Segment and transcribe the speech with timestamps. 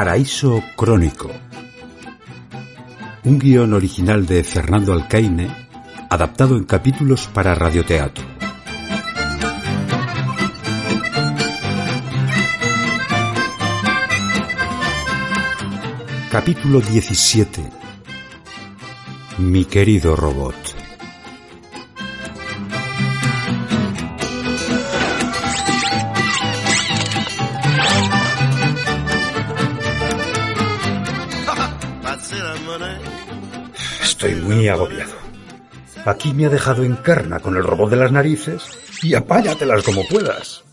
[0.00, 1.30] Paraíso Crónico.
[3.24, 5.54] Un guion original de Fernando Alcaine,
[6.08, 8.24] adaptado en capítulos para radioteatro.
[16.30, 17.62] Capítulo 17.
[19.36, 20.69] Mi querido robot.
[34.70, 35.12] Agobiado.
[36.04, 38.62] Aquí me ha dejado encarna con el robot de las narices
[39.02, 40.64] y apáñatelas como puedas.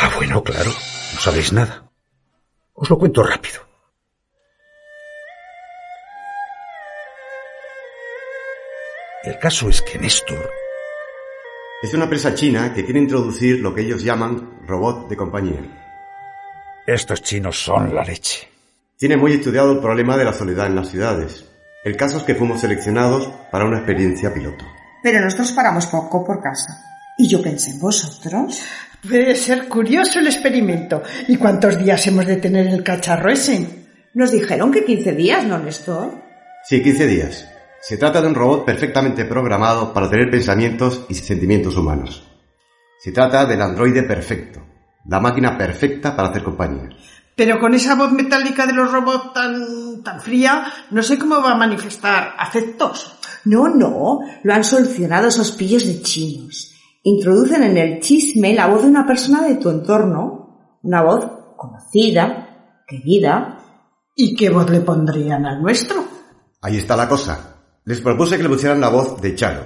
[0.00, 1.90] Ah, bueno, claro, no sabéis nada.
[2.74, 3.64] Os lo cuento rápido.
[9.24, 10.50] El caso es que Néstor
[11.82, 15.62] Es una empresa china que quiere introducir lo que ellos llaman robot de compañía.
[16.86, 18.46] Estos chinos son la leche.
[18.98, 21.50] Tiene muy estudiado el problema de la soledad en las ciudades.
[21.84, 24.64] El caso es que fuimos seleccionados para una experiencia piloto.
[25.02, 26.82] Pero nosotros paramos poco por casa.
[27.18, 28.62] Y yo pensé en vosotros.
[29.06, 31.02] Puede ser curioso el experimento.
[31.28, 33.68] ¿Y cuántos días hemos de tener el cacharro ese?
[34.14, 36.22] Nos dijeron que 15 días, ¿no, Néstor?
[36.64, 37.48] Sí, 15 días.
[37.82, 42.26] Se trata de un robot perfectamente programado para tener pensamientos y sentimientos humanos.
[42.98, 44.64] Se trata del androide perfecto,
[45.06, 46.88] la máquina perfecta para hacer compañía.
[47.36, 51.52] Pero con esa voz metálica de los robots tan, tan fría, no sé cómo va
[51.52, 53.18] a manifestar afectos.
[53.44, 56.72] No, no, lo han solucionado esos pillos de chinos.
[57.02, 60.78] Introducen en el chisme la voz de una persona de tu entorno.
[60.82, 63.58] Una voz conocida, querida.
[64.16, 66.04] ¿Y qué voz le pondrían al nuestro?
[66.62, 67.56] Ahí está la cosa.
[67.84, 69.64] Les propuse que le pusieran la voz de Charo.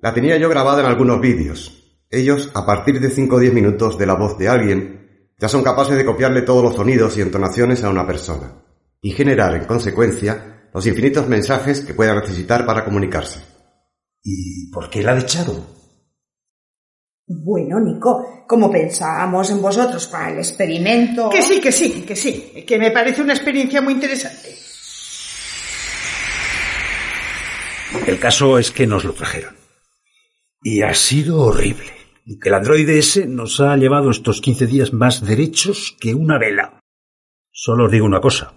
[0.00, 1.82] La tenía yo grabada en algunos vídeos.
[2.10, 5.07] Ellos, a partir de 5 o 10 minutos de la voz de alguien,
[5.38, 8.52] ya son capaces de copiarle todos los sonidos y entonaciones a una persona,
[9.00, 13.40] y generar, en consecuencia, los infinitos mensajes que pueda necesitar para comunicarse.
[14.22, 15.78] ¿Y por qué la de Charo?
[17.26, 21.28] Bueno, Nico, como pensábamos en vosotros para el experimento.
[21.28, 24.56] Que sí, que sí, que sí, que me parece una experiencia muy interesante.
[28.06, 29.54] El caso es que nos lo trajeron.
[30.62, 31.97] Y ha sido horrible.
[32.30, 36.36] Y que el androide ese nos ha llevado estos 15 días más derechos que una
[36.36, 36.78] vela.
[37.50, 38.52] Solo os digo una cosa.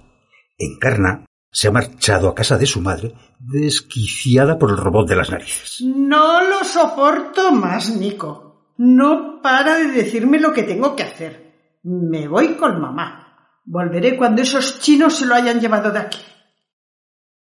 [0.57, 5.31] Encarna se ha marchado a casa de su madre desquiciada por el robot de las
[5.31, 5.77] narices.
[5.85, 8.73] No lo soporto más, Nico.
[8.77, 11.79] No para de decirme lo que tengo que hacer.
[11.83, 13.53] Me voy con mamá.
[13.63, 16.19] Volveré cuando esos chinos se lo hayan llevado de aquí.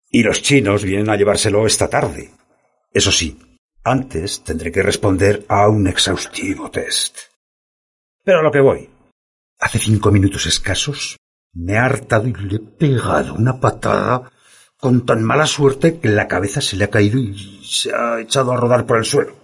[0.09, 2.31] Y los chinos vienen a llevárselo esta tarde.
[2.91, 3.39] Eso sí,
[3.91, 7.17] antes tendré que responder a un exhaustivo test.
[8.23, 8.89] Pero a lo que voy.
[9.59, 11.17] Hace cinco minutos escasos
[11.53, 14.31] me ha hartado y le he pegado una patada
[14.77, 18.51] con tan mala suerte que la cabeza se le ha caído y se ha echado
[18.51, 19.35] a rodar por el suelo.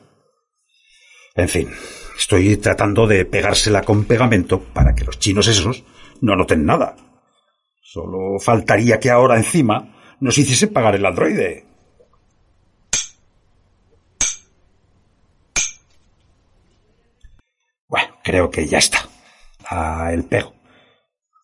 [1.35, 1.73] En fin,
[2.15, 5.83] estoy tratando de pegársela con pegamento para que los chinos esos
[6.21, 6.95] no noten nada.
[7.81, 11.65] Solo faltaría que ahora encima nos hiciese pagar el androide.
[17.87, 19.07] Bueno, creo que ya está.
[19.69, 20.55] Ah, el pego.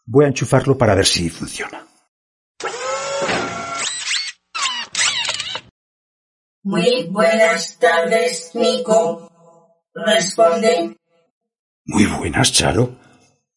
[0.08, 1.86] Voy a enchufarlo para ver si funciona.
[6.64, 9.30] Muy buenas tardes, Nico.
[9.94, 10.98] Responde.
[11.86, 12.96] Muy buenas, Charo.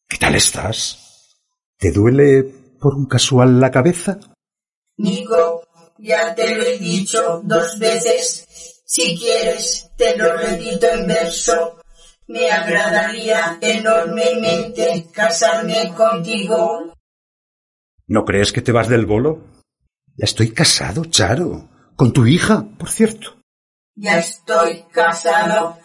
[0.06, 1.34] ¿Qué tal estás?
[1.78, 2.42] ¿Te duele
[2.78, 4.18] por un casual la cabeza?
[4.98, 5.66] Nico,
[5.96, 8.82] ya te lo he dicho dos veces.
[8.84, 11.81] Si quieres, te lo repito en verso.
[12.28, 16.94] Me agradaría enormemente casarme contigo.
[18.06, 19.44] ¿No crees que te vas del bolo?
[20.16, 21.68] Ya estoy casado, Charo.
[21.96, 23.36] Con tu hija, por cierto.
[23.94, 25.78] Ya estoy casado.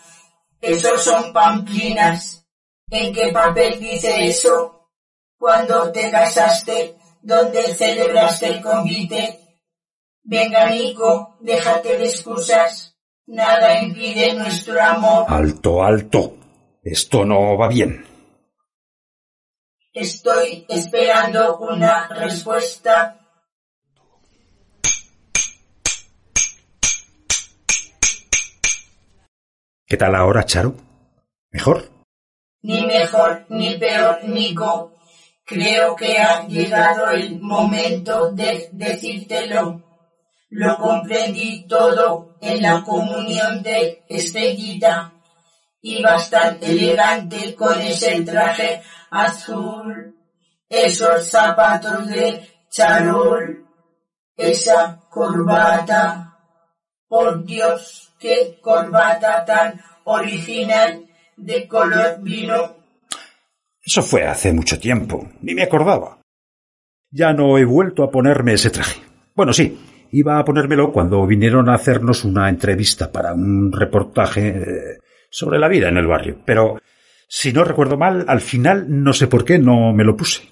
[0.62, 2.46] Esos son pamplinas.
[2.90, 4.90] ¿En qué papel dice eso?
[5.38, 9.40] Cuando te casaste, ¿dónde celebraste el convite?
[10.24, 12.87] Venga, Nico, déjate de excusas.
[13.28, 15.26] Nada impide nuestro amor.
[15.28, 16.38] Alto, alto.
[16.82, 18.06] Esto no va bien.
[19.94, 23.20] Estoy esperando una respuesta.
[29.86, 30.76] ¿Qué tal ahora, Charo?
[31.52, 31.92] ¿Mejor?
[32.62, 34.94] Ni mejor ni peor, Nico.
[35.44, 39.87] Creo que ha llegado el momento de decírtelo.
[40.50, 45.14] Lo comprendí todo en la comunión de Estrellita.
[45.82, 50.16] Y bastante elegante con ese traje azul.
[50.70, 53.66] esos zapatos de charol,
[54.36, 56.38] esa corbata.
[57.08, 61.06] Por Dios, qué corbata tan original
[61.38, 62.76] de color vino.
[63.82, 66.20] Eso fue hace mucho tiempo, ni me acordaba.
[67.10, 69.02] Ya no he vuelto a ponerme ese traje.
[69.34, 69.80] Bueno, sí,
[70.12, 74.98] iba a ponérmelo cuando vinieron a hacernos una entrevista para un reportaje eh,
[75.30, 76.80] sobre la vida en el barrio, pero
[77.28, 80.50] si no recuerdo mal, al final no sé por qué no me lo puse.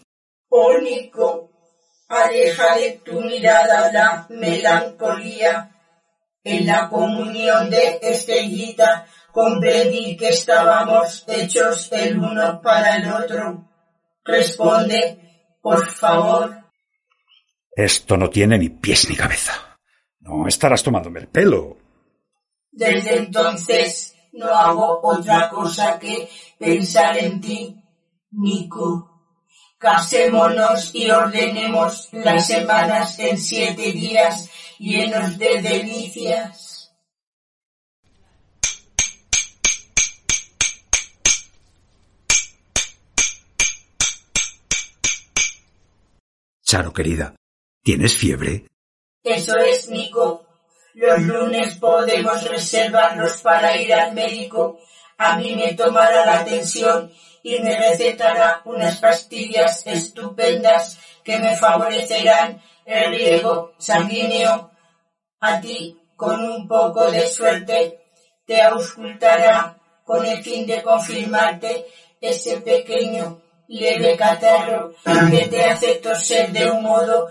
[0.50, 1.52] Ónico,
[2.10, 5.72] aleja de tu mirada la melancolía.
[6.44, 13.66] En la comunión de Estellita comprendí que estábamos hechos el uno para el otro.
[14.24, 16.65] Responde, por favor.
[17.76, 19.78] Esto no tiene ni pies ni cabeza.
[20.22, 21.78] No estarás tomándome el pelo.
[22.72, 27.76] Desde entonces no hago otra cosa que pensar en ti,
[28.32, 29.12] Nico.
[29.78, 34.50] Casémonos y ordenemos las semanas en siete días
[34.80, 36.94] llenos de delicias.
[46.64, 47.36] Charo, querida,
[47.86, 48.66] ¿tienes fiebre?
[49.24, 50.44] Eso es, Nico.
[50.96, 54.80] Los lunes podemos reservarlos para ir al médico.
[55.20, 57.12] A mí me tomará la atención
[57.44, 64.72] y me recetará unas pastillas estupendas que me favorecerán el riego sanguíneo.
[65.42, 68.00] A ti, con un poco de suerte,
[68.48, 71.86] te auscultará con el fin de confirmarte
[72.20, 74.94] ese pequeño leve catarro
[75.30, 77.30] que te hace toser de un modo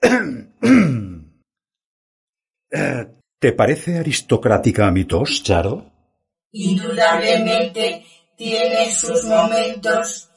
[3.40, 5.90] ¿Te parece aristocrática mi tos, Charo?
[6.52, 8.04] Indudablemente
[8.36, 10.28] tiene sus momentos.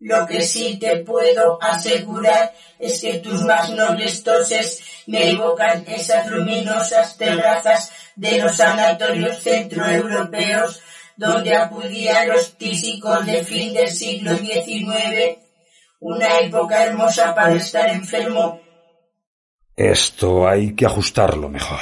[0.00, 6.28] Lo que sí te puedo asegurar es que tus más nobles toses me evocan esas
[6.28, 10.80] luminosas terrazas de los sanatorios centroeuropeos
[11.16, 15.47] donde acudían los tísicos de fin del siglo XIX,
[16.00, 18.60] una época hermosa para estar enfermo.
[19.76, 21.78] Esto hay que ajustarlo mejor.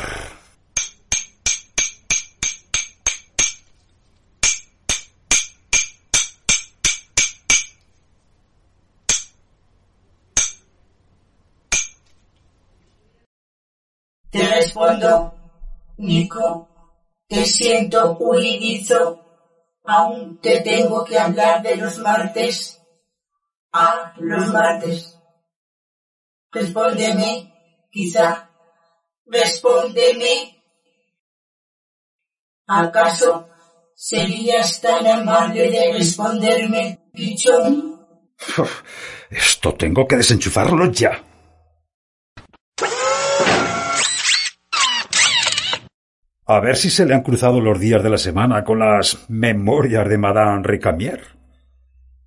[14.30, 15.34] Te respondo,
[15.96, 16.68] Nico,
[17.26, 19.22] te siento huidizo.
[19.84, 22.78] Aún te tengo que hablar de los martes.
[23.78, 25.20] Ah, los martes.
[26.50, 27.52] Respóndeme,
[27.90, 28.48] quizá.
[29.26, 30.62] Respóndeme.
[32.66, 33.50] ¿Acaso
[33.94, 38.00] serías tan amable de responderme, pichón?
[39.30, 41.22] Esto tengo que desenchufarlo ya.
[46.46, 50.08] A ver si se le han cruzado los días de la semana con las memorias
[50.08, 51.35] de Madame Recamier.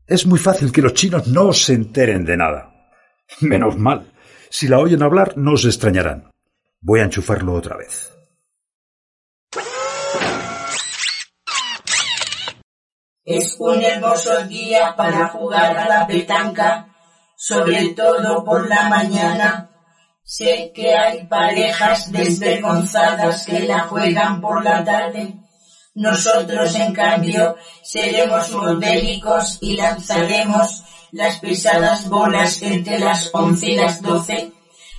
[0.09, 2.73] Es muy fácil que los chinos no se enteren de nada.
[3.41, 4.11] Menos mal.
[4.49, 6.31] Si la oyen hablar, no se extrañarán.
[6.81, 8.11] Voy a enchufarlo otra vez.
[13.23, 16.87] Es un hermoso día para jugar a la petanca,
[17.37, 19.69] sobre todo por la mañana.
[20.23, 25.35] Sé que hay parejas desvergonzadas que la juegan por la tarde.
[25.99, 34.01] Nosotros, en cambio, seremos modélicos y lanzaremos las pesadas bolas entre las once y las
[34.01, 34.53] doce.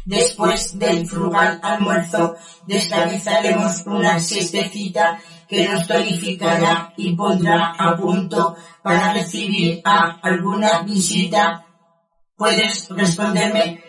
[0.04, 9.14] Después del frugal almuerzo, descabezaremos una siestecita que nos tonificará y pondrá a punto para
[9.14, 11.64] recibir a alguna visita.
[12.36, 13.82] ¿Puedes responderme?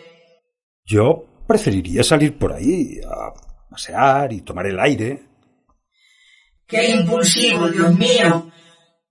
[0.86, 3.34] Yo preferiría salir por ahí a
[3.68, 5.31] pasear y tomar el aire.
[6.72, 8.50] ¡Qué impulsivo, Dios mío!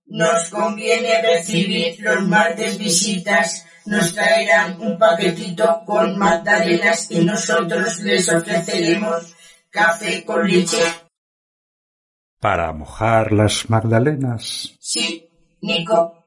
[0.06, 3.64] Nos conviene recibir los martes visitas.
[3.86, 9.32] Nos traerán un paquetito con magdalenas y nosotros les ofreceremos
[9.70, 10.82] café con leche.
[12.40, 14.74] ¿Para mojar las magdalenas?
[14.80, 16.26] Sí, Nico.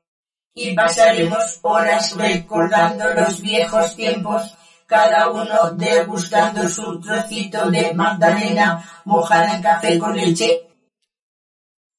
[0.54, 4.56] Y pasaremos horas recordando los viejos tiempos,
[4.88, 10.62] cada uno degustando su trocito de magdalena mojada en café con leche.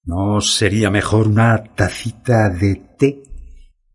[0.06, 3.22] ¿No sería mejor una tacita de té?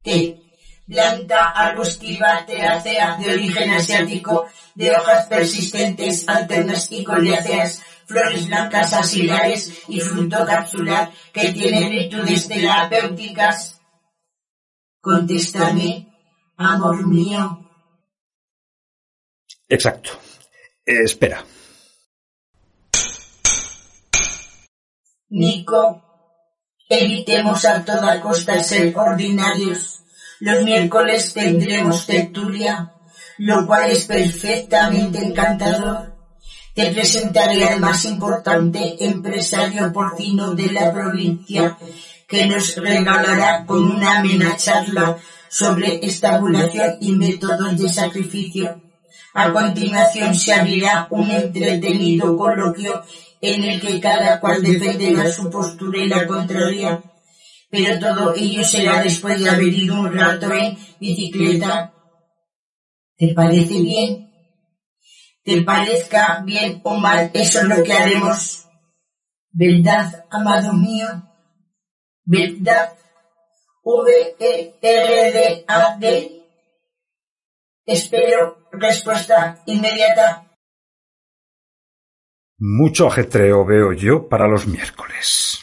[0.03, 0.37] Té.
[0.85, 9.83] Planta arbustiva terácea de origen asiático, de hojas persistentes, alternas y coriáceas, flores blancas axilares
[9.87, 13.79] y fruto capsular que tiene virtudes terapéuticas.
[14.99, 16.07] Contéstame,
[16.57, 17.69] amor mío.
[19.69, 20.11] Exacto.
[20.85, 21.45] espera.
[25.31, 26.03] Nico,
[26.89, 30.01] evitemos a toda costa ser ordinarios.
[30.41, 32.91] Los miércoles tendremos tertulia,
[33.37, 36.13] lo cual es perfectamente encantador.
[36.75, 41.77] Te presentaré al más importante empresario porcino de la provincia,
[42.27, 45.15] que nos regalará con una amena charla
[45.47, 48.90] sobre estabulación y métodos de sacrificio.
[49.33, 53.03] A continuación se abrirá un entretenido coloquio
[53.41, 57.01] en el que cada cual defenderá su postura y la contraria.
[57.69, 61.93] Pero todo ello será después de haber ido un rato en bicicleta.
[63.17, 64.29] ¿Te parece bien?
[65.43, 67.31] ¿Te parezca bien o mal?
[67.33, 68.65] Eso es lo que haremos.
[69.51, 71.07] ¿Verdad, amado mío?
[72.25, 72.93] ¿Verdad?
[73.83, 74.81] V-E-R-D-A-D.
[77.85, 80.47] Espero respuesta inmediata.
[82.59, 85.57] Mucho ajetreo veo yo para los miércoles.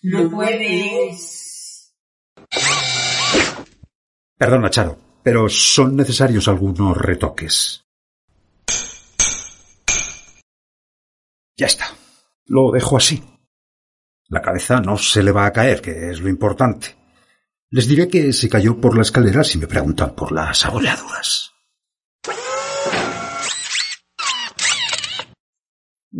[0.00, 1.94] Lo puedes.
[4.36, 7.84] Perdona, Charo, pero son necesarios algunos retoques.
[11.56, 11.86] Ya está.
[12.46, 13.22] Lo dejo así.
[14.28, 16.96] La cabeza no se le va a caer, que es lo importante.
[17.70, 21.57] Les diré que se cayó por la escalera si me preguntan por las abolladuras.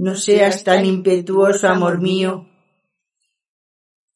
[0.01, 2.47] No seas tan impetuoso, amor mío.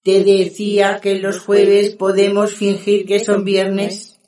[0.04, 4.20] Te decía que los jueves podemos fingir que son viernes.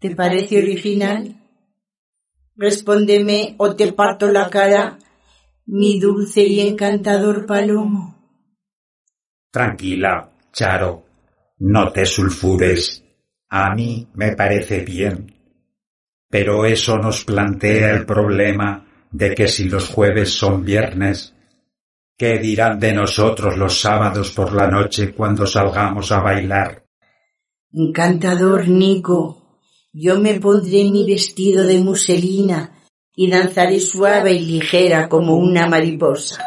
[0.00, 1.40] ¿Te parece original?
[2.56, 4.98] Respóndeme o te parto la cara,
[5.66, 8.16] mi dulce y encantador palomo.
[9.52, 11.04] Tranquila, Charo.
[11.60, 13.04] No te sulfures.
[13.48, 15.32] A mí me parece bien.
[16.28, 21.34] Pero eso nos plantea el problema de que si los jueves son viernes,
[22.16, 26.84] ¿qué dirán de nosotros los sábados por la noche cuando salgamos a bailar?
[27.72, 29.36] Encantador, Nico.
[29.92, 32.76] Yo me pondré mi vestido de muselina
[33.14, 36.44] y danzaré suave y ligera como una mariposa.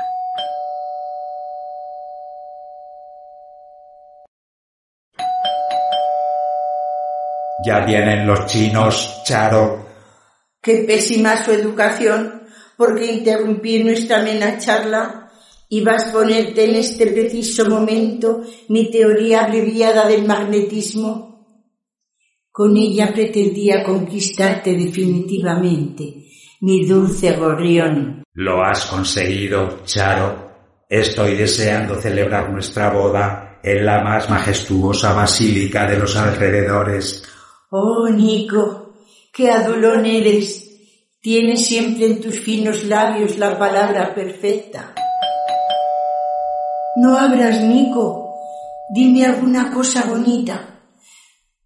[7.65, 9.85] Ya vienen los chinos, Charo.
[10.61, 12.42] Qué pésima su educación
[12.77, 15.31] porque interrumpí nuestra amena charla
[15.69, 21.33] y vas a ponerte en este preciso momento mi teoría abreviada del magnetismo.
[22.51, 26.27] Con ella pretendía conquistarte definitivamente,
[26.61, 28.23] mi dulce gorrión.
[28.33, 30.51] Lo has conseguido, Charo.
[30.87, 37.23] Estoy deseando celebrar nuestra boda en la más majestuosa basílica de los alrededores.
[37.71, 38.93] Oh, Nico,
[39.33, 40.62] qué adulón eres.
[41.23, 44.93] Tienes siempre en tus finos labios la palabra perfecta.
[46.97, 48.35] No abras, Nico.
[48.93, 50.81] Dime alguna cosa bonita.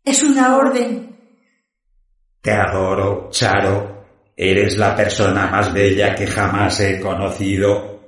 [0.06, 1.18] Es una orden.
[2.40, 4.06] Te adoro, Charo.
[4.36, 8.00] Eres la persona más bella que jamás he conocido.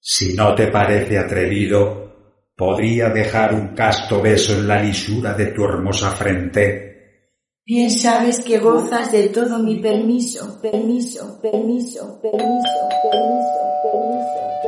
[0.00, 5.64] Si no te parece atrevido, podría dejar un casto beso en la lisura de tu
[5.64, 6.90] hermosa frente
[7.70, 12.72] Bien sabes que gozas de todo mi permiso, permiso, permiso, permiso, permiso,
[13.12, 14.59] permiso, permiso,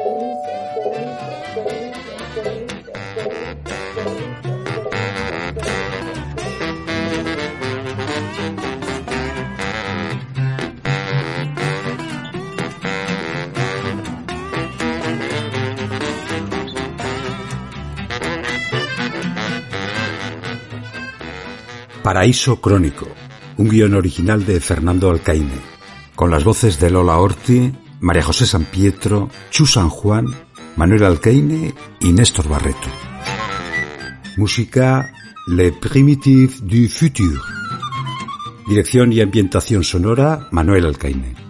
[22.03, 23.07] Paraíso Crónico,
[23.59, 25.61] un guion original de Fernando Alcaine,
[26.17, 30.27] con las voces de Lola Orti, María José San Pietro, Chu San Juan,
[30.75, 32.89] Manuel Alcaine y Néstor Barreto.
[34.37, 35.13] Música
[35.47, 37.41] Le Primitive du Futur.
[38.67, 41.42] Dirección y ambientación sonora Manuel Alcaine.